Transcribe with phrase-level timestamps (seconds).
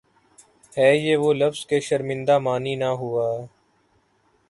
[0.77, 3.27] ہے یہ وہ لفظ کہ شرمندۂ معنی نہ ہوا